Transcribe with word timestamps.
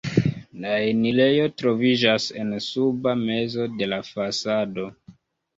La 0.61 0.71
enirejo 0.85 1.43
troviĝas 1.63 2.27
en 2.45 2.55
suba 2.69 3.15
mezo 3.21 3.69
de 3.83 3.93
la 3.93 4.01
fasado. 4.11 4.89